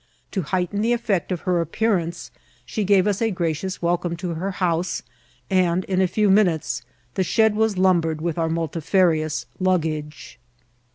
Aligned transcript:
To 0.31 0.41
heighten 0.41 0.81
the 0.81 0.93
effect 0.93 1.31
of 1.31 1.41
ha 1.41 1.51
appearance, 1.57 2.31
she 2.65 2.83
gave 2.83 3.05
us 3.05 3.21
a 3.21 3.29
gracious 3.29 3.83
welcome 3.83 4.17
to 4.17 4.29
her 4.33 4.49
house, 4.49 5.03
and 5.47 5.83
in 5.83 6.01
a 6.01 6.07
few 6.07 6.31
minutes 6.31 6.81
the 7.13 7.23
shed 7.23 7.53
was 7.55 7.77
lumbered 7.77 8.19
with 8.19 8.39
our 8.39 8.49
multifarious 8.49 9.45
luggage. 9.59 10.39